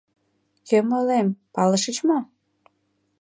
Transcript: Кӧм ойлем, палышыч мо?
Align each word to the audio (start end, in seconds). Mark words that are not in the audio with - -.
Кӧм 0.67 0.87
ойлем, 0.97 1.27
палышыч 1.53 1.97
мо? 2.07 2.19